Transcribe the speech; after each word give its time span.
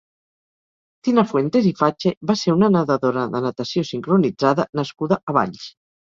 Tina 1.07 1.23
Fuentes 1.31 1.67
i 1.71 1.73
Fache 1.81 2.13
va 2.31 2.35
ser 2.43 2.53
una 2.55 2.69
nadadora 2.75 3.25
de 3.35 3.41
natació 3.47 3.83
sincronitzada 3.89 4.65
nascuda 4.81 5.19
a 5.33 5.37
Valls. 5.39 5.69